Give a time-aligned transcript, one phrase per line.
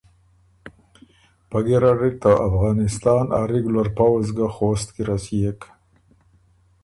[1.49, 5.61] پۀ ګیرډ اِر ته افغانستان ا ریګولر پؤځ ګۀ خوست کی رسيېک